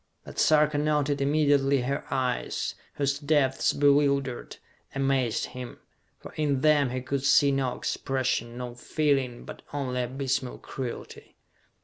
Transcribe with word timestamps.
But 0.25 0.39
Sarka 0.39 0.79
noted 0.79 1.21
immediately 1.21 1.81
her 1.81 2.03
eyes, 2.11 2.73
whose 2.95 3.19
depths 3.19 3.71
bewildered, 3.71 4.57
amazed 4.95 5.45
him. 5.53 5.77
For 6.17 6.33
in 6.33 6.61
them 6.61 6.89
he 6.89 7.01
could 7.01 7.23
see 7.23 7.51
no 7.51 7.77
expression, 7.77 8.57
no 8.57 8.73
feeling, 8.73 9.45
but 9.45 9.61
only 9.71 10.01
abysmal 10.01 10.57
cruelty. 10.57 11.35